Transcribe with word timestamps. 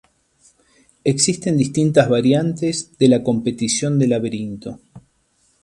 Existen 1.03 1.59
distintas 1.59 2.09
variantes 2.09 2.97
de 2.97 3.07
la 3.07 3.21
competición 3.21 3.99
de 3.99 4.07
laberinto. 4.07 4.79